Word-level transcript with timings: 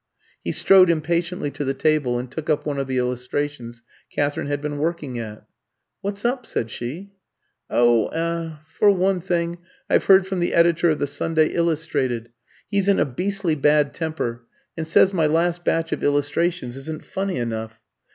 He 0.43 0.51
strode 0.51 0.89
impatiently 0.89 1.51
to 1.51 1.63
the 1.63 1.75
table 1.75 2.17
and 2.17 2.31
took 2.31 2.49
up 2.49 2.65
one 2.65 2.79
of 2.79 2.87
the 2.87 2.97
illustrations 2.97 3.83
Katherine 4.11 4.47
had 4.47 4.59
been 4.59 4.79
working 4.79 5.19
at. 5.19 5.45
"What's 6.01 6.25
up?" 6.25 6.43
said 6.47 6.71
she. 6.71 7.11
"Oh 7.69 8.07
er 8.07 8.57
for 8.65 8.89
one 8.89 9.21
thing, 9.21 9.59
I've 9.91 10.05
heard 10.05 10.25
from 10.25 10.39
the 10.39 10.55
editor 10.55 10.89
of 10.89 10.97
the 10.97 11.05
'Sunday 11.05 11.49
Illustrated.' 11.49 12.31
He's 12.67 12.89
in 12.89 12.97
a 12.99 13.05
beastly 13.05 13.53
bad 13.53 13.93
temper, 13.93 14.43
and 14.75 14.87
says 14.87 15.13
my 15.13 15.27
last 15.27 15.63
batch 15.63 15.91
of 15.91 16.03
illustrations 16.03 16.75
isn't 16.77 17.05
funny 17.05 17.35
enough. 17.37 17.79